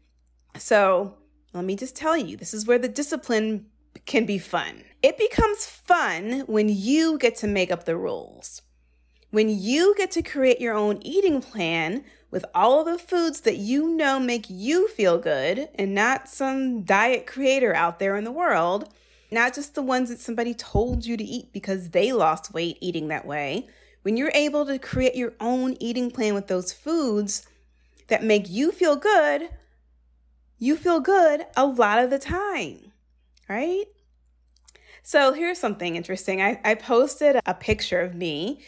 So, 0.57 1.15
let 1.53 1.63
me 1.63 1.75
just 1.75 1.95
tell 1.95 2.17
you 2.17 2.35
this 2.35 2.53
is 2.53 2.67
where 2.67 2.77
the 2.77 2.87
discipline 2.87 3.67
can 4.05 4.25
be 4.25 4.37
fun. 4.37 4.83
It 5.01 5.17
becomes 5.17 5.65
fun 5.65 6.41
when 6.47 6.69
you 6.69 7.17
get 7.17 7.35
to 7.37 7.47
make 7.47 7.71
up 7.71 7.85
the 7.85 7.97
rules. 7.97 8.61
When 9.31 9.47
you 9.49 9.95
get 9.97 10.11
to 10.11 10.21
create 10.21 10.59
your 10.59 10.73
own 10.73 10.99
eating 11.01 11.41
plan 11.41 12.03
with 12.29 12.45
all 12.53 12.83
the 12.83 12.97
foods 12.97 13.41
that 13.41 13.57
you 13.57 13.89
know 13.89 14.19
make 14.19 14.45
you 14.49 14.89
feel 14.89 15.17
good 15.17 15.69
and 15.75 15.95
not 15.95 16.27
some 16.27 16.83
diet 16.83 17.27
creator 17.27 17.73
out 17.73 17.99
there 17.99 18.17
in 18.17 18.25
the 18.25 18.31
world 18.31 18.93
not 19.31 19.55
just 19.55 19.75
the 19.75 19.81
ones 19.81 20.09
that 20.09 20.19
somebody 20.19 20.53
told 20.53 21.05
you 21.05 21.15
to 21.15 21.23
eat 21.23 21.53
because 21.53 21.89
they 21.89 22.11
lost 22.11 22.53
weight 22.53 22.77
eating 22.81 23.07
that 23.07 23.25
way. 23.25 23.67
When 24.01 24.17
you're 24.17 24.31
able 24.33 24.65
to 24.65 24.77
create 24.77 25.15
your 25.15 25.33
own 25.39 25.77
eating 25.79 26.11
plan 26.11 26.33
with 26.33 26.47
those 26.47 26.73
foods 26.73 27.47
that 28.07 28.23
make 28.23 28.49
you 28.49 28.71
feel 28.71 28.95
good, 28.95 29.49
you 30.57 30.75
feel 30.75 30.99
good 30.99 31.45
a 31.55 31.65
lot 31.65 32.03
of 32.03 32.09
the 32.09 32.19
time, 32.19 32.91
right? 33.47 33.85
So 35.03 35.33
here's 35.33 35.59
something 35.59 35.95
interesting. 35.95 36.41
I, 36.41 36.59
I 36.63 36.75
posted 36.75 37.39
a 37.45 37.53
picture 37.53 38.01
of 38.01 38.13
me 38.13 38.61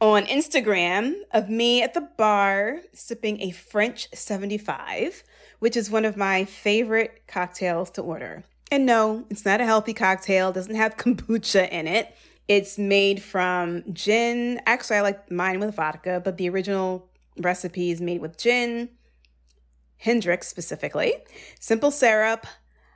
on 0.00 0.24
Instagram 0.26 1.14
of 1.32 1.48
me 1.48 1.82
at 1.82 1.94
the 1.94 2.00
bar 2.00 2.80
sipping 2.92 3.40
a 3.40 3.50
French 3.50 4.08
75, 4.12 5.22
which 5.60 5.76
is 5.76 5.90
one 5.90 6.04
of 6.04 6.16
my 6.16 6.44
favorite 6.44 7.22
cocktails 7.26 7.90
to 7.92 8.02
order. 8.02 8.44
And 8.72 8.86
no, 8.86 9.26
it's 9.28 9.44
not 9.44 9.60
a 9.60 9.66
healthy 9.66 9.92
cocktail, 9.92 10.48
it 10.48 10.54
doesn't 10.54 10.76
have 10.76 10.96
kombucha 10.96 11.68
in 11.70 11.86
it. 11.86 12.16
It's 12.48 12.78
made 12.78 13.22
from 13.22 13.84
gin. 13.92 14.62
Actually, 14.64 14.96
I 14.96 15.00
like 15.02 15.30
mine 15.30 15.60
with 15.60 15.74
vodka, 15.74 16.22
but 16.24 16.38
the 16.38 16.48
original 16.48 17.06
recipe 17.36 17.90
is 17.90 18.00
made 18.00 18.22
with 18.22 18.38
gin, 18.38 18.88
Hendrick's 19.98 20.48
specifically, 20.48 21.14
simple 21.60 21.90
syrup, 21.90 22.46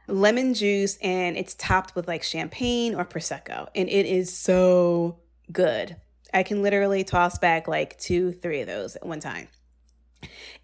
lemon 0.09 0.54
juice, 0.54 0.97
and 1.02 1.37
it's 1.37 1.54
topped 1.54 1.95
with 1.95 2.09
like 2.09 2.23
champagne 2.23 2.95
or 2.95 3.04
Prosecco. 3.04 3.68
And 3.75 3.90
it 3.90 4.06
is 4.06 4.35
so 4.35 5.18
good. 5.52 5.97
I 6.33 6.42
can 6.42 6.62
literally 6.62 7.04
toss 7.04 7.38
back 7.38 7.68
like 7.68 7.99
two, 7.99 8.33
three 8.33 8.62
of 8.62 8.66
those 8.66 8.97
at 8.97 9.04
one 9.04 9.21
time. 9.21 9.49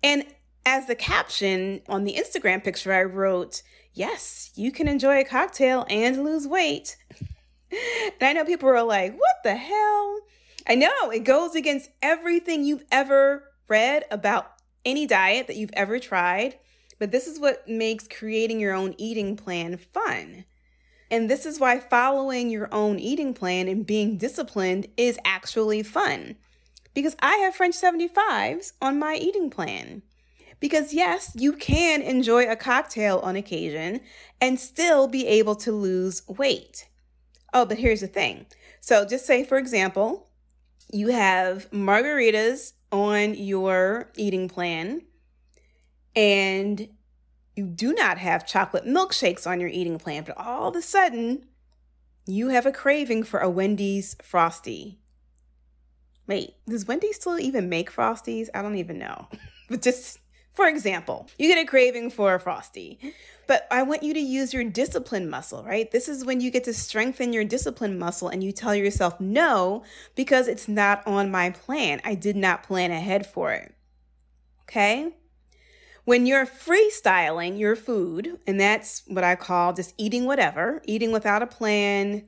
And 0.02 0.25
as 0.64 0.87
the 0.87 0.95
caption 0.95 1.83
on 1.87 2.04
the 2.04 2.14
Instagram 2.14 2.64
picture, 2.64 2.95
I 2.95 3.02
wrote, 3.02 3.62
yes, 3.94 4.50
you 4.54 4.72
can 4.72 4.88
enjoy 4.88 5.20
a 5.20 5.25
cocktail 5.25 5.87
and 5.88 6.25
lose 6.25 6.46
weight. 6.46 6.96
and 7.70 8.12
I 8.20 8.32
know 8.32 8.44
people 8.44 8.68
are 8.68 8.82
like, 8.82 9.12
what 9.12 9.37
the 9.44 9.56
hell? 9.56 10.18
I 10.68 10.75
know 10.75 11.11
it 11.11 11.25
goes 11.25 11.54
against 11.54 11.90
everything 12.00 12.64
you've 12.64 12.84
ever 12.90 13.44
read 13.68 14.04
about 14.11 14.52
any 14.84 15.06
diet 15.06 15.46
that 15.46 15.56
you've 15.56 15.70
ever 15.75 15.99
tried. 15.99 16.58
But 16.99 17.11
this 17.11 17.26
is 17.26 17.40
what 17.40 17.68
makes 17.68 18.06
creating 18.06 18.61
your 18.61 18.75
own 18.75 18.94
eating 18.96 19.37
plan 19.37 19.76
fun. 19.76 20.44
And 21.11 21.28
this 21.28 21.44
is 21.44 21.58
why 21.58 21.78
following 21.78 22.49
your 22.49 22.68
own 22.72 22.99
eating 22.99 23.34
plan 23.34 23.68
and 23.68 23.84
being 23.84 24.16
disciplined 24.16 24.87
is 24.96 25.18
actually 25.25 25.82
fun. 25.82 26.37
Because 26.94 27.16
I 27.20 27.37
have 27.38 27.54
French 27.54 27.75
75s 27.75 28.72
on 28.80 28.99
my 28.99 29.16
eating 29.16 29.50
plan. 29.50 30.02
Because, 30.62 30.95
yes, 30.95 31.33
you 31.35 31.54
can 31.54 32.02
enjoy 32.02 32.49
a 32.49 32.54
cocktail 32.54 33.19
on 33.19 33.35
occasion 33.35 34.00
and 34.40 34.61
still 34.61 35.09
be 35.09 35.26
able 35.26 35.57
to 35.57 35.73
lose 35.73 36.23
weight. 36.28 36.88
Oh, 37.52 37.66
but 37.66 37.78
here's 37.78 38.00
the 38.00 38.07
thing. 38.07 38.47
So, 38.81 39.04
just 39.04 39.26
say, 39.26 39.42
for 39.42 39.59
example, 39.59 40.31
you 40.92 41.09
have 41.09 41.69
margaritas 41.73 42.75
on 42.92 43.35
your 43.35 44.12
eating 44.14 44.49
plan 44.49 45.02
and 46.14 46.88
you 47.57 47.66
do 47.66 47.92
not 47.92 48.19
have 48.19 48.47
chocolate 48.47 48.87
milkshakes 48.87 49.49
on 49.49 49.59
your 49.59 49.69
eating 49.69 49.99
plan, 49.99 50.23
but 50.25 50.38
all 50.38 50.69
of 50.69 50.76
a 50.76 50.83
sudden 50.83 51.45
you 52.25 52.50
have 52.50 52.66
a 52.66 52.73
craving 52.73 53.25
for 53.25 53.40
a 53.40 53.50
Wendy's 53.50 54.14
Frosty. 54.23 55.00
Wait, 56.28 56.54
does 56.69 56.87
Wendy's 56.87 57.16
still 57.16 57.40
even 57.40 57.69
make 57.69 57.90
Frosties? 57.90 58.49
I 58.54 58.62
don't 58.62 58.76
even 58.76 59.00
know. 59.00 59.26
but 59.69 59.83
just 59.83 60.21
for 60.52 60.66
example, 60.66 61.28
you 61.38 61.49
get 61.49 61.62
a 61.62 61.66
craving 61.66 62.11
for 62.11 62.35
a 62.35 62.40
Frosty, 62.40 62.99
but 63.47 63.66
I 63.71 63.82
want 63.82 64.02
you 64.02 64.12
to 64.12 64.21
use 64.21 64.52
your 64.52 64.64
discipline 64.64 65.30
muscle, 65.30 65.64
right? 65.64 65.90
This 65.90 66.09
is 66.09 66.25
when 66.25 66.40
you 66.40 66.50
get 66.50 66.64
to 66.64 66.75
strengthen 66.75 67.32
your 67.32 67.44
discipline 67.44 67.99
muscle 67.99 68.28
and 68.28 68.44
you 68.44 68.52
tell 68.52 68.75
yourself 68.75 69.18
no 69.18 69.82
because 70.14 70.49
it's 70.49 70.68
not 70.68 71.06
on 71.06 71.30
my 71.30 71.50
plan. 71.50 72.00
I 72.04 72.14
did 72.14 72.37
not 72.37 72.62
plan 72.62 72.90
ahead 72.90 73.26
for 73.26 73.52
it. 73.52 73.75
Okay? 74.64 75.14
When 76.04 76.26
you're 76.26 76.47
freestyling 76.47 77.59
your 77.59 77.76
food, 77.76 78.38
and 78.47 78.61
that's 78.61 79.02
what 79.06 79.25
I 79.25 79.37
call 79.37 79.73
just 79.73 79.94
eating 79.97 80.26
whatever, 80.26 80.82
eating 80.85 81.12
without 81.12 81.42
a 81.42 81.47
plan, 81.47 82.25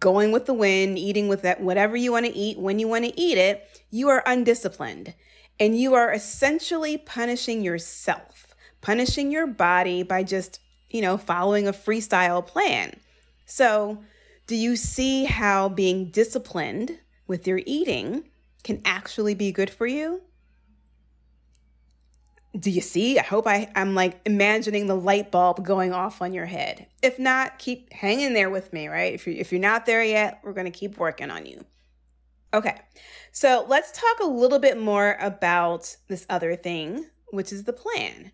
going 0.00 0.32
with 0.32 0.46
the 0.46 0.54
wind, 0.54 0.98
eating 0.98 1.28
with 1.28 1.42
that 1.42 1.60
whatever 1.60 1.96
you 1.96 2.12
want 2.12 2.26
to 2.26 2.34
eat 2.34 2.58
when 2.58 2.78
you 2.78 2.88
want 2.88 3.04
to 3.04 3.20
eat 3.20 3.38
it, 3.38 3.66
you 3.90 4.08
are 4.08 4.22
undisciplined. 4.26 5.14
And 5.60 5.78
you 5.78 5.94
are 5.94 6.12
essentially 6.12 6.96
punishing 6.96 7.62
yourself, 7.62 8.54
punishing 8.80 9.30
your 9.32 9.46
body 9.46 10.02
by 10.02 10.22
just, 10.22 10.60
you 10.88 11.00
know, 11.00 11.18
following 11.18 11.66
a 11.66 11.72
freestyle 11.72 12.46
plan. 12.46 13.00
So, 13.44 14.02
do 14.46 14.56
you 14.56 14.76
see 14.76 15.24
how 15.24 15.68
being 15.68 16.10
disciplined 16.10 16.98
with 17.26 17.46
your 17.46 17.60
eating 17.66 18.24
can 18.64 18.80
actually 18.84 19.34
be 19.34 19.52
good 19.52 19.70
for 19.70 19.86
you? 19.86 20.22
Do 22.58 22.70
you 22.70 22.80
see? 22.80 23.18
I 23.18 23.22
hope 23.22 23.46
I, 23.46 23.70
I'm 23.76 23.94
like 23.94 24.20
imagining 24.24 24.86
the 24.86 24.96
light 24.96 25.30
bulb 25.30 25.64
going 25.64 25.92
off 25.92 26.22
on 26.22 26.32
your 26.32 26.46
head. 26.46 26.86
If 27.02 27.18
not, 27.18 27.58
keep 27.58 27.92
hanging 27.92 28.32
there 28.32 28.48
with 28.48 28.72
me, 28.72 28.88
right? 28.88 29.12
If, 29.12 29.26
you're, 29.26 29.36
if 29.36 29.52
you're 29.52 29.60
not 29.60 29.86
there 29.86 30.02
yet, 30.02 30.40
we're 30.42 30.54
going 30.54 30.70
to 30.70 30.78
keep 30.78 30.96
working 30.96 31.30
on 31.30 31.44
you. 31.44 31.64
Okay, 32.54 32.80
so 33.30 33.66
let's 33.68 33.92
talk 33.92 34.20
a 34.22 34.30
little 34.30 34.58
bit 34.58 34.80
more 34.80 35.18
about 35.20 35.96
this 36.08 36.24
other 36.30 36.56
thing, 36.56 37.04
which 37.30 37.52
is 37.52 37.64
the 37.64 37.74
plan. 37.74 38.32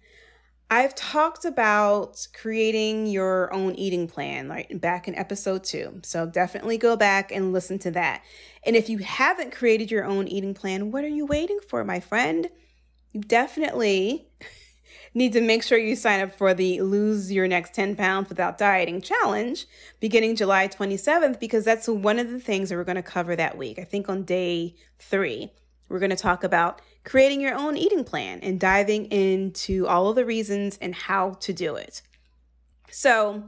I've 0.70 0.94
talked 0.94 1.44
about 1.44 2.26
creating 2.32 3.06
your 3.06 3.52
own 3.52 3.74
eating 3.74 4.06
plan 4.06 4.48
right 4.48 4.80
back 4.80 5.08
in 5.08 5.14
episode 5.16 5.64
2. 5.64 6.00
So 6.04 6.26
definitely 6.26 6.78
go 6.78 6.96
back 6.96 7.32
and 7.32 7.52
listen 7.52 7.78
to 7.80 7.90
that. 7.92 8.22
And 8.64 8.76
if 8.76 8.88
you 8.88 8.98
haven't 8.98 9.52
created 9.52 9.90
your 9.90 10.04
own 10.04 10.28
eating 10.28 10.54
plan, 10.54 10.90
what 10.90 11.04
are 11.04 11.08
you 11.08 11.26
waiting 11.26 11.58
for, 11.68 11.84
my 11.84 12.00
friend? 12.00 12.48
You 13.12 13.20
definitely 13.20 14.28
need 15.14 15.32
to 15.32 15.40
make 15.40 15.62
sure 15.62 15.78
you 15.78 15.94
sign 15.94 16.20
up 16.20 16.32
for 16.32 16.52
the 16.52 16.80
Lose 16.82 17.30
Your 17.30 17.46
Next 17.46 17.72
10 17.74 17.96
Pounds 17.96 18.28
Without 18.28 18.58
Dieting 18.58 19.00
Challenge 19.00 19.64
beginning 20.00 20.36
July 20.36 20.68
27th, 20.68 21.38
because 21.38 21.64
that's 21.64 21.88
one 21.88 22.18
of 22.18 22.30
the 22.30 22.40
things 22.40 22.68
that 22.68 22.76
we're 22.76 22.84
going 22.84 22.96
to 22.96 23.02
cover 23.02 23.36
that 23.36 23.56
week. 23.56 23.78
I 23.78 23.84
think 23.84 24.08
on 24.08 24.24
day 24.24 24.74
three, 24.98 25.50
we're 25.88 26.00
going 26.00 26.10
to 26.10 26.16
talk 26.16 26.42
about 26.42 26.82
creating 27.04 27.40
your 27.40 27.54
own 27.54 27.76
eating 27.76 28.02
plan 28.02 28.40
and 28.40 28.58
diving 28.58 29.06
into 29.06 29.86
all 29.86 30.08
of 30.08 30.16
the 30.16 30.24
reasons 30.24 30.78
and 30.80 30.94
how 30.94 31.30
to 31.40 31.52
do 31.52 31.76
it. 31.76 32.02
So, 32.90 33.44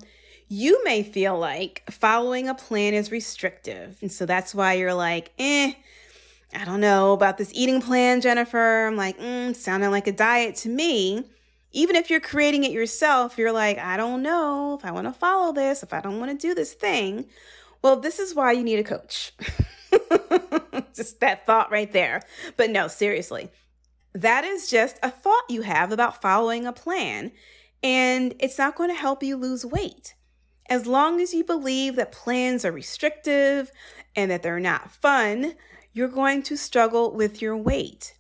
you 0.49 0.83
may 0.85 1.03
feel 1.03 1.37
like 1.37 1.83
following 1.91 2.49
a 2.49 2.55
plan 2.55 2.95
is 2.95 3.11
restrictive. 3.11 3.99
And 4.01 4.13
so 4.13 4.27
that's 4.27 4.55
why 4.55 4.75
you're 4.75 4.95
like, 4.95 5.33
eh, 5.41 5.75
I 6.55 6.65
don't 6.65 6.81
know 6.81 7.13
about 7.13 7.37
this 7.37 7.51
eating 7.53 7.83
plan, 7.83 8.21
Jennifer. 8.21 8.87
I'm 8.87 8.97
like, 8.97 9.19
mm, 9.19 9.57
sounding 9.57 9.91
like 9.91 10.07
a 10.07 10.13
diet 10.13 10.55
to 10.57 10.69
me 10.69 11.25
even 11.77 11.95
if 11.95 12.09
you're 12.09 12.21
creating 12.21 12.65
it 12.65 12.73
yourself, 12.73 13.37
you're 13.37 13.53
like, 13.53 13.77
I 13.77 13.99
don't 13.99 14.23
know 14.23 14.79
if 14.79 14.85
I 14.87 14.93
want 14.93 15.09
to 15.09 15.13
follow 15.13 15.53
this, 15.53 15.83
if 15.83 15.93
I 15.93 16.01
don't 16.01 16.19
want 16.19 16.31
to 16.31 16.47
do 16.47 16.55
this 16.55 16.73
thing. 16.73 17.27
Well, 17.83 18.01
this 18.01 18.19
is 18.19 18.35
why 18.35 18.53
you 18.53 18.65
need 18.65 18.79
a 18.79 18.83
coach. 18.83 19.35
just 20.95 21.21
that 21.21 21.45
thought 21.45 21.71
right 21.71 21.93
there. 21.93 22.23
But 22.57 22.71
no, 22.71 22.89
seriously, 22.89 23.51
that 24.15 24.43
is 24.43 24.71
just 24.71 24.99
a 25.03 25.11
thought 25.11 25.51
you 25.51 25.63
have 25.63 25.93
about 25.93 26.23
following 26.23 26.67
a 26.67 26.73
plan, 26.73 27.31
and 27.83 28.35
it's 28.41 28.57
not 28.57 28.75
going 28.75 28.89
to 28.89 28.97
help 28.97 29.23
you 29.23 29.37
lose 29.37 29.67
weight. 29.67 30.15
As 30.71 30.87
long 30.87 31.21
as 31.21 31.35
you 31.35 31.45
believe 31.45 31.97
that 31.97 32.11
plans 32.11 32.65
are 32.65 32.73
restrictive 32.73 33.71
and 34.17 34.31
that 34.31 34.43
they're 34.43 34.59
not 34.59 34.91
fun, 34.91 35.53
you're 35.93 36.09
going 36.09 36.43
to 36.45 36.57
struggle 36.57 37.15
with 37.15 37.43
your 37.43 37.55
weight. 37.55 38.17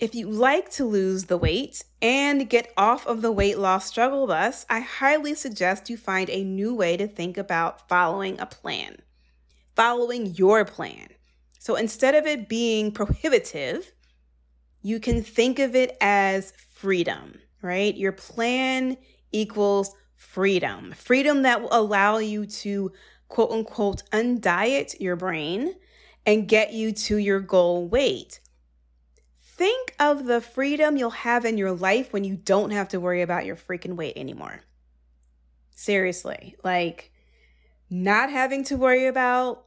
If 0.00 0.14
you 0.14 0.30
like 0.30 0.70
to 0.72 0.84
lose 0.84 1.24
the 1.24 1.36
weight 1.36 1.82
and 2.00 2.48
get 2.48 2.72
off 2.76 3.04
of 3.06 3.20
the 3.20 3.32
weight 3.32 3.58
loss 3.58 3.86
struggle 3.86 4.28
bus, 4.28 4.64
I 4.70 4.78
highly 4.78 5.34
suggest 5.34 5.90
you 5.90 5.96
find 5.96 6.30
a 6.30 6.44
new 6.44 6.72
way 6.72 6.96
to 6.96 7.08
think 7.08 7.36
about 7.36 7.88
following 7.88 8.38
a 8.38 8.46
plan. 8.46 8.98
following 9.74 10.34
your 10.34 10.64
plan. 10.64 11.08
So 11.60 11.76
instead 11.76 12.16
of 12.16 12.26
it 12.26 12.48
being 12.48 12.90
prohibitive, 12.90 13.92
you 14.82 14.98
can 14.98 15.22
think 15.22 15.60
of 15.60 15.76
it 15.76 15.96
as 16.00 16.52
freedom, 16.72 17.38
right? 17.62 17.96
Your 17.96 18.10
plan 18.12 18.96
equals 19.30 19.94
freedom. 20.16 20.92
Freedom 20.96 21.42
that 21.42 21.60
will 21.62 21.68
allow 21.72 22.18
you 22.18 22.46
to 22.46 22.90
quote 23.28 23.52
unquote 23.52 24.02
undiet 24.12 25.00
your 25.00 25.14
brain 25.16 25.74
and 26.26 26.48
get 26.48 26.72
you 26.72 26.90
to 26.92 27.16
your 27.16 27.40
goal 27.40 27.86
weight. 27.86 28.40
Think 29.58 29.96
of 29.98 30.26
the 30.26 30.40
freedom 30.40 30.96
you'll 30.96 31.10
have 31.10 31.44
in 31.44 31.58
your 31.58 31.72
life 31.72 32.12
when 32.12 32.22
you 32.22 32.36
don't 32.36 32.70
have 32.70 32.88
to 32.90 33.00
worry 33.00 33.22
about 33.22 33.44
your 33.44 33.56
freaking 33.56 33.96
weight 33.96 34.16
anymore. 34.16 34.60
Seriously, 35.72 36.54
like 36.62 37.10
not 37.90 38.30
having 38.30 38.62
to 38.64 38.76
worry 38.76 39.06
about 39.06 39.64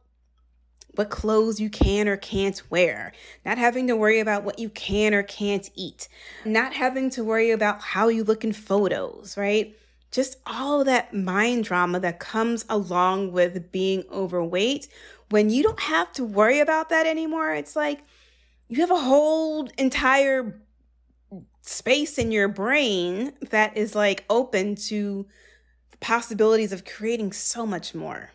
what 0.96 1.10
clothes 1.10 1.60
you 1.60 1.70
can 1.70 2.08
or 2.08 2.16
can't 2.16 2.64
wear, 2.72 3.12
not 3.46 3.58
having 3.58 3.88
to 3.88 3.98
worry 3.98 4.22
about 4.22 4.46
what 4.46 4.60
you 4.60 4.70
can 4.70 5.14
or 5.14 5.24
can't 5.24 5.70
eat, 5.76 6.08
not 6.46 6.72
having 6.72 7.10
to 7.10 7.22
worry 7.22 7.52
about 7.52 7.82
how 7.82 8.08
you 8.08 8.24
look 8.24 8.46
in 8.46 8.54
photos, 8.54 9.36
right? 9.36 9.76
Just 10.10 10.38
all 10.46 10.86
that 10.86 11.14
mind 11.14 11.66
drama 11.66 12.00
that 12.00 12.18
comes 12.18 12.64
along 12.70 13.34
with 13.34 13.74
being 13.74 14.06
overweight. 14.10 14.88
When 15.32 15.50
you 15.50 15.64
don't 15.64 15.82
have 15.82 16.14
to 16.14 16.24
worry 16.24 16.62
about 16.62 16.88
that 16.90 17.06
anymore, 17.06 17.54
it's 17.54 17.76
like 17.76 18.00
you 18.72 18.80
have 18.80 18.92
a 18.92 18.96
whole 18.96 19.68
entire 19.78 20.62
space 21.60 22.18
in 22.18 22.32
your 22.32 22.48
brain 22.48 23.34
that 23.50 23.76
is 23.76 23.96
like 23.96 24.24
open 24.30 24.76
to 24.76 25.28
the 25.92 25.98
possibilities 25.98 26.72
of 26.72 26.86
creating 26.86 27.34
so 27.34 27.66
much 27.66 27.94
more. 27.94 28.32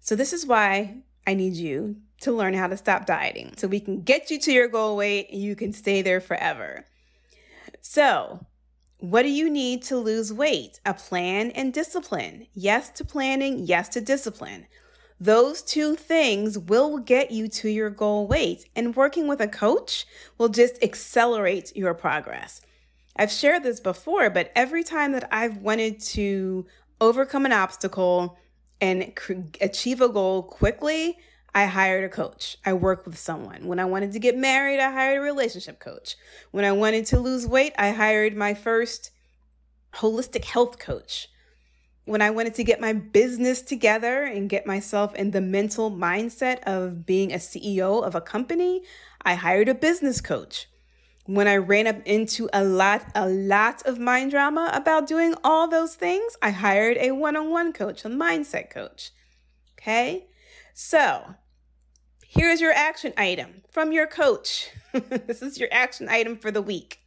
So, 0.00 0.16
this 0.16 0.32
is 0.32 0.44
why 0.44 1.04
I 1.24 1.34
need 1.34 1.54
you 1.54 1.96
to 2.22 2.32
learn 2.32 2.54
how 2.54 2.66
to 2.66 2.76
stop 2.76 3.06
dieting 3.06 3.54
so 3.56 3.68
we 3.68 3.78
can 3.78 4.02
get 4.02 4.28
you 4.28 4.40
to 4.40 4.52
your 4.52 4.66
goal 4.66 4.96
weight 4.96 5.28
and 5.30 5.40
you 5.40 5.54
can 5.54 5.72
stay 5.72 6.02
there 6.02 6.20
forever. 6.20 6.84
So, 7.80 8.44
what 8.98 9.22
do 9.22 9.30
you 9.30 9.48
need 9.48 9.84
to 9.84 9.98
lose 9.98 10.32
weight? 10.32 10.80
A 10.84 10.94
plan 10.94 11.52
and 11.52 11.72
discipline. 11.72 12.48
Yes 12.54 12.90
to 12.90 13.04
planning, 13.04 13.60
yes 13.60 13.88
to 13.90 14.00
discipline. 14.00 14.66
Those 15.20 15.62
two 15.62 15.96
things 15.96 16.58
will 16.58 16.98
get 16.98 17.30
you 17.30 17.46
to 17.48 17.68
your 17.68 17.90
goal 17.90 18.26
weight, 18.26 18.64
and 18.74 18.96
working 18.96 19.28
with 19.28 19.40
a 19.40 19.48
coach 19.48 20.06
will 20.38 20.48
just 20.48 20.82
accelerate 20.82 21.76
your 21.76 21.92
progress. 21.92 22.62
I've 23.16 23.30
shared 23.30 23.62
this 23.62 23.80
before, 23.80 24.30
but 24.30 24.50
every 24.56 24.82
time 24.82 25.12
that 25.12 25.28
I've 25.30 25.58
wanted 25.58 26.00
to 26.00 26.66
overcome 27.00 27.44
an 27.44 27.52
obstacle, 27.52 28.38
and 28.80 29.12
achieve 29.60 30.00
a 30.00 30.08
goal 30.08 30.42
quickly, 30.42 31.18
I 31.54 31.66
hired 31.66 32.04
a 32.04 32.08
coach. 32.08 32.56
I 32.64 32.72
worked 32.72 33.06
with 33.06 33.18
someone. 33.18 33.66
When 33.66 33.78
I 33.78 33.84
wanted 33.84 34.12
to 34.12 34.18
get 34.18 34.36
married, 34.36 34.80
I 34.80 34.90
hired 34.90 35.18
a 35.18 35.22
relationship 35.22 35.80
coach. 35.80 36.16
When 36.50 36.64
I 36.64 36.72
wanted 36.72 37.06
to 37.06 37.20
lose 37.20 37.46
weight, 37.46 37.74
I 37.76 37.90
hired 37.90 38.36
my 38.36 38.54
first 38.54 39.10
holistic 39.94 40.44
health 40.44 40.78
coach. 40.78 41.28
When 42.10 42.22
I 42.22 42.30
wanted 42.30 42.54
to 42.54 42.64
get 42.64 42.80
my 42.80 42.92
business 42.92 43.62
together 43.62 44.24
and 44.24 44.50
get 44.50 44.66
myself 44.66 45.14
in 45.14 45.30
the 45.30 45.40
mental 45.40 45.92
mindset 45.92 46.60
of 46.64 47.06
being 47.06 47.32
a 47.32 47.36
CEO 47.36 48.02
of 48.02 48.16
a 48.16 48.20
company, 48.20 48.82
I 49.22 49.34
hired 49.36 49.68
a 49.68 49.74
business 49.74 50.20
coach 50.20 50.66
when 51.26 51.46
I 51.46 51.58
ran 51.58 51.86
up 51.86 52.04
into 52.04 52.50
a 52.52 52.64
lot, 52.64 53.06
a 53.14 53.28
lot 53.28 53.86
of 53.86 54.00
mind 54.00 54.32
drama 54.32 54.70
about 54.72 55.06
doing 55.06 55.36
all 55.44 55.68
those 55.68 55.94
things, 55.94 56.36
I 56.42 56.50
hired 56.50 56.96
a 56.96 57.12
one 57.12 57.36
on 57.36 57.50
one 57.50 57.72
coach, 57.72 58.04
a 58.04 58.08
mindset 58.08 58.70
coach. 58.70 59.12
Okay. 59.78 60.26
So 60.74 61.36
here's 62.26 62.60
your 62.60 62.72
action 62.72 63.12
item 63.16 63.62
from 63.70 63.92
your 63.92 64.08
coach. 64.08 64.70
this 64.92 65.42
is 65.42 65.60
your 65.60 65.68
action 65.70 66.08
item 66.08 66.34
for 66.34 66.50
the 66.50 66.60
week. 66.60 66.98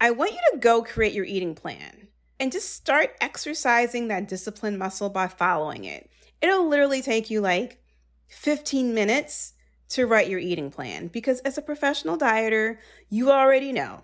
I 0.00 0.10
want 0.10 0.32
you 0.32 0.40
to 0.54 0.58
go 0.58 0.82
create 0.82 1.12
your 1.12 1.24
eating 1.24 1.54
plan 1.54 2.07
and 2.40 2.52
just 2.52 2.72
start 2.72 3.16
exercising 3.20 4.08
that 4.08 4.28
discipline 4.28 4.78
muscle 4.78 5.10
by 5.10 5.28
following 5.28 5.84
it. 5.84 6.10
It'll 6.40 6.68
literally 6.68 7.02
take 7.02 7.30
you 7.30 7.40
like 7.40 7.82
15 8.28 8.94
minutes 8.94 9.54
to 9.90 10.06
write 10.06 10.28
your 10.28 10.38
eating 10.38 10.70
plan 10.70 11.08
because 11.08 11.40
as 11.40 11.58
a 11.58 11.62
professional 11.62 12.18
dieter, 12.18 12.76
you 13.08 13.30
already 13.30 13.72
know 13.72 14.02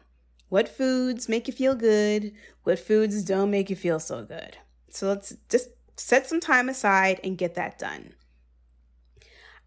what 0.49 0.69
foods 0.69 1.29
make 1.29 1.47
you 1.47 1.53
feel 1.53 1.75
good, 1.75 2.33
what 2.63 2.79
foods 2.79 3.23
don't 3.23 3.51
make 3.51 3.71
you 3.71 3.77
feel 3.77 4.01
so 4.01 4.25
good. 4.25 4.57
So 4.89 5.09
let's 5.09 5.35
just 5.49 5.69
set 5.97 6.27
some 6.27 6.41
time 6.41 6.69
aside 6.69 7.21
and 7.23 7.39
get 7.39 7.55
that 7.55 7.79
done. 7.79 8.15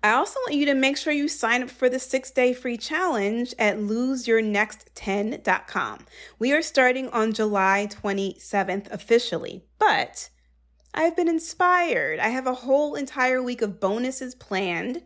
I 0.08 0.13
also 0.13 0.39
want 0.39 0.56
you 0.56 0.65
to 0.67 0.74
make 0.74 0.96
sure 0.96 1.12
you 1.12 1.28
sign 1.28 1.63
up 1.63 1.70
for 1.70 1.89
the 1.89 2.00
six 2.00 2.32
day 2.32 2.54
free 2.54 2.78
challenge 2.78 3.54
at 3.60 3.78
loseyournext10.com. 3.78 6.06
We 6.39 6.54
are 6.54 6.62
starting 6.62 7.10
on 7.10 7.34
July 7.34 7.89
27th 7.89 8.89
officially, 8.89 9.65
but 9.80 10.30
I've 10.93 11.17
been 11.17 11.28
inspired. 11.28 12.20
I 12.20 12.30
have 12.30 12.48
a 12.48 12.54
whole 12.54 12.96
entire 12.96 13.43
week 13.43 13.62
of 13.62 13.82
bonuses 13.82 14.34
planned 14.34 15.04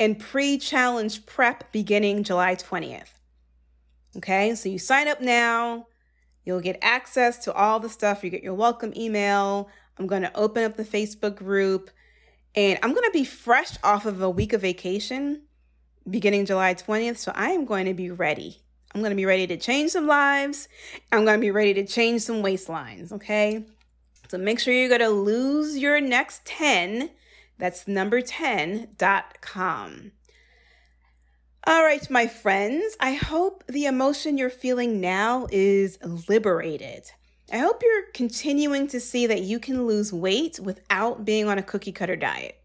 and 0.00 0.18
pre 0.18 0.58
challenge 0.58 1.26
prep 1.26 1.70
beginning 1.70 2.24
July 2.24 2.56
20th. 2.56 3.20
Okay, 4.16 4.56
so 4.56 4.68
you 4.68 4.80
sign 4.80 5.06
up 5.06 5.20
now, 5.20 5.86
you'll 6.44 6.60
get 6.60 6.76
access 6.82 7.38
to 7.44 7.52
all 7.52 7.78
the 7.78 7.88
stuff. 7.88 8.24
You 8.24 8.30
get 8.30 8.42
your 8.42 8.54
welcome 8.54 8.92
email. 8.96 9.70
I'm 9.96 10.08
going 10.08 10.22
to 10.22 10.36
open 10.36 10.64
up 10.64 10.76
the 10.76 10.82
Facebook 10.82 11.36
group 11.36 11.92
and 12.54 12.78
I'm 12.82 12.92
going 12.92 13.04
to 13.04 13.12
be 13.12 13.24
fresh 13.24 13.76
off 13.82 14.06
of 14.06 14.20
a 14.22 14.30
week 14.30 14.52
of 14.52 14.60
vacation 14.62 15.42
beginning 16.08 16.46
July 16.46 16.74
20th. 16.74 17.18
So 17.18 17.32
I 17.34 17.50
am 17.50 17.64
going 17.64 17.86
to 17.86 17.94
be 17.94 18.10
ready. 18.10 18.62
I'm 18.94 19.00
going 19.00 19.10
to 19.10 19.16
be 19.16 19.26
ready 19.26 19.46
to 19.46 19.56
change 19.56 19.92
some 19.92 20.06
lives. 20.06 20.68
I'm 21.12 21.24
going 21.24 21.38
to 21.38 21.40
be 21.40 21.52
ready 21.52 21.74
to 21.74 21.86
change 21.86 22.22
some 22.22 22.42
waistlines. 22.42 23.12
Okay. 23.12 23.64
So 24.28 24.38
make 24.38 24.58
sure 24.58 24.74
you're 24.74 24.88
going 24.88 25.00
to 25.00 25.08
lose 25.08 25.78
your 25.78 26.00
next 26.00 26.44
10 26.44 27.10
that's 27.60 27.86
number 27.86 28.22
10.com. 28.22 30.12
All 31.66 31.82
right, 31.82 32.10
my 32.10 32.26
friends, 32.26 32.96
I 32.98 33.12
hope 33.12 33.64
the 33.68 33.84
emotion 33.84 34.38
you're 34.38 34.48
feeling 34.48 34.98
now 34.98 35.46
is 35.52 35.98
liberated. 36.26 37.12
I 37.52 37.58
hope 37.58 37.82
you're 37.82 38.04
continuing 38.14 38.86
to 38.88 39.00
see 39.00 39.26
that 39.26 39.42
you 39.42 39.58
can 39.58 39.86
lose 39.86 40.12
weight 40.12 40.60
without 40.60 41.24
being 41.24 41.48
on 41.48 41.58
a 41.58 41.62
cookie 41.62 41.92
cutter 41.92 42.16
diet. 42.16 42.56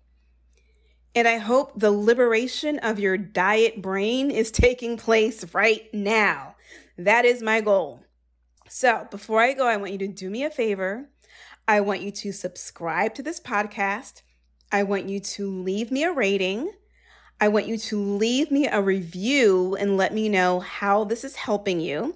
And 1.16 1.28
I 1.28 1.38
hope 1.38 1.72
the 1.76 1.92
liberation 1.92 2.78
of 2.80 3.00
your 3.00 3.18
diet 3.18 3.82
brain 3.82 4.30
is 4.30 4.52
taking 4.52 4.98
place 4.98 5.54
right 5.54 5.92
now. 5.94 6.56
That 6.98 7.26
is 7.26 7.42
my 7.42 7.62
goal. 7.62 8.02
So, 8.68 9.08
before 9.10 9.42
I 9.42 9.54
go, 9.54 9.66
I 9.66 9.78
want 9.78 9.94
you 9.94 9.98
to 10.00 10.08
do 10.08 10.30
me 10.30 10.44
a 10.44 10.50
favor. 10.50 11.10
I 11.68 11.82
want 11.82 12.02
you 12.02 12.12
to 12.12 12.32
subscribe 12.32 13.16
to 13.16 13.24
this 13.24 13.40
podcast. 13.40 14.22
I 14.72 14.84
want 14.84 15.10
you 15.10 15.20
to 15.20 15.50
leave 15.50 15.90
me 15.90 16.04
a 16.04 16.12
rating. 16.12 16.72
I 17.40 17.48
want 17.48 17.68
you 17.68 17.78
to 17.78 18.00
leave 18.00 18.52
me 18.52 18.68
a 18.68 18.82
review 18.82 19.76
and 19.80 19.98
let 19.98 20.14
me 20.14 20.30
know 20.30 20.60
how 20.60 21.06
this 21.06 21.24
is 21.24 21.36
helping 21.36 21.80
you. 21.80 22.16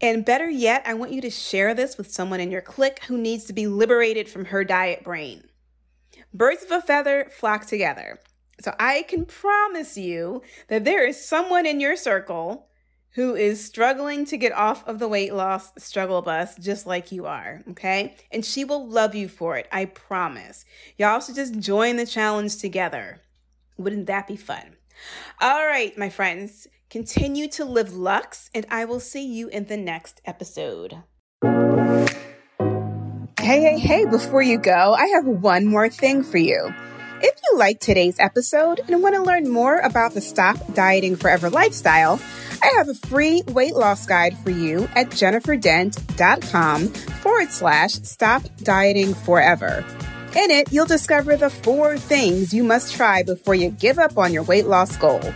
And 0.00 0.24
better 0.24 0.48
yet, 0.48 0.82
I 0.86 0.94
want 0.94 1.12
you 1.12 1.20
to 1.22 1.30
share 1.30 1.74
this 1.74 1.96
with 1.96 2.12
someone 2.12 2.40
in 2.40 2.50
your 2.50 2.60
clique 2.60 3.04
who 3.04 3.16
needs 3.16 3.44
to 3.44 3.52
be 3.52 3.66
liberated 3.66 4.28
from 4.28 4.46
her 4.46 4.64
diet 4.64 5.04
brain. 5.04 5.44
Birds 6.32 6.64
of 6.64 6.70
a 6.70 6.80
feather 6.80 7.30
flock 7.30 7.66
together. 7.66 8.18
So 8.60 8.74
I 8.78 9.02
can 9.02 9.24
promise 9.24 9.96
you 9.96 10.42
that 10.68 10.84
there 10.84 11.06
is 11.06 11.24
someone 11.24 11.66
in 11.66 11.80
your 11.80 11.96
circle 11.96 12.68
who 13.14 13.36
is 13.36 13.64
struggling 13.64 14.24
to 14.26 14.36
get 14.36 14.52
off 14.52 14.86
of 14.88 14.98
the 14.98 15.06
weight 15.06 15.32
loss 15.32 15.70
struggle 15.78 16.20
bus 16.20 16.56
just 16.56 16.86
like 16.86 17.12
you 17.12 17.26
are, 17.26 17.62
okay? 17.70 18.16
And 18.32 18.44
she 18.44 18.64
will 18.64 18.88
love 18.88 19.14
you 19.14 19.28
for 19.28 19.56
it, 19.56 19.68
I 19.70 19.84
promise. 19.84 20.64
Y'all 20.98 21.20
should 21.20 21.36
just 21.36 21.58
join 21.60 21.96
the 21.96 22.06
challenge 22.06 22.56
together. 22.56 23.20
Wouldn't 23.76 24.06
that 24.06 24.26
be 24.26 24.36
fun? 24.36 24.76
All 25.40 25.64
right, 25.64 25.96
my 25.96 26.08
friends, 26.08 26.66
continue 26.94 27.48
to 27.48 27.64
live 27.64 27.92
lux, 27.92 28.48
and 28.54 28.64
I 28.70 28.84
will 28.84 29.00
see 29.00 29.26
you 29.26 29.48
in 29.48 29.64
the 29.64 29.76
next 29.76 30.20
episode. 30.24 31.02
Hey, 33.40 33.60
hey, 33.62 33.80
hey, 33.80 34.04
before 34.04 34.42
you 34.42 34.58
go, 34.58 34.94
I 34.94 35.06
have 35.16 35.26
one 35.26 35.66
more 35.66 35.88
thing 35.88 36.22
for 36.22 36.38
you. 36.38 36.72
If 37.20 37.34
you 37.50 37.58
like 37.58 37.80
today's 37.80 38.20
episode 38.20 38.80
and 38.86 39.02
want 39.02 39.16
to 39.16 39.22
learn 39.22 39.50
more 39.50 39.80
about 39.80 40.14
the 40.14 40.20
Stop 40.20 40.56
Dieting 40.72 41.16
Forever 41.16 41.50
lifestyle, 41.50 42.20
I 42.62 42.72
have 42.76 42.88
a 42.88 42.94
free 42.94 43.42
weight 43.48 43.74
loss 43.74 44.06
guide 44.06 44.38
for 44.38 44.50
you 44.50 44.88
at 44.94 45.08
jenniferdent.com 45.08 46.88
forward 46.88 47.50
slash 47.50 47.94
stop 47.94 48.42
dieting 48.58 49.14
forever. 49.14 49.84
In 50.36 50.50
it, 50.52 50.72
you'll 50.72 50.86
discover 50.86 51.36
the 51.36 51.50
four 51.50 51.98
things 51.98 52.54
you 52.54 52.62
must 52.62 52.94
try 52.94 53.24
before 53.24 53.56
you 53.56 53.70
give 53.70 53.98
up 53.98 54.16
on 54.16 54.32
your 54.32 54.44
weight 54.44 54.66
loss 54.66 54.96
goal. 54.96 55.34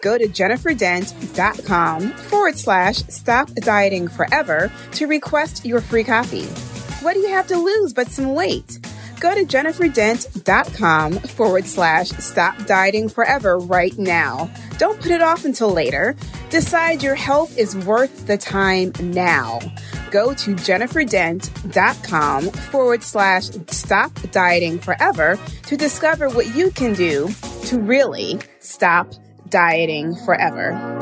Go 0.00 0.16
to 0.16 0.26
jenniferdent.com 0.26 2.10
forward 2.12 2.58
slash 2.58 2.96
stop 2.96 3.50
dieting 3.54 4.08
forever 4.08 4.72
to 4.92 5.06
request 5.06 5.64
your 5.64 5.80
free 5.80 6.04
copy. 6.04 6.44
What 7.02 7.14
do 7.14 7.20
you 7.20 7.28
have 7.28 7.46
to 7.48 7.56
lose 7.56 7.92
but 7.92 8.08
some 8.08 8.34
weight? 8.34 8.78
Go 9.20 9.34
to 9.34 9.44
jenniferdent.com 9.44 11.12
forward 11.12 11.66
slash 11.66 12.08
stop 12.08 12.64
dieting 12.64 13.10
forever 13.10 13.58
right 13.58 13.96
now. 13.98 14.50
Don't 14.78 14.98
put 14.98 15.10
it 15.10 15.20
off 15.20 15.44
until 15.44 15.70
later. 15.70 16.16
Decide 16.48 17.02
your 17.02 17.14
health 17.14 17.58
is 17.58 17.76
worth 17.76 18.26
the 18.26 18.38
time 18.38 18.92
now. 19.00 19.60
Go 20.10 20.32
to 20.34 20.54
jenniferdent.com 20.54 22.50
forward 22.50 23.02
slash 23.02 23.50
stop 23.68 24.12
dieting 24.32 24.78
forever 24.78 25.38
to 25.66 25.76
discover 25.76 26.30
what 26.30 26.54
you 26.56 26.70
can 26.70 26.94
do 26.94 27.28
to 27.66 27.78
really 27.78 28.40
stop 28.60 29.12
dieting 29.50 30.14
forever. 30.16 31.00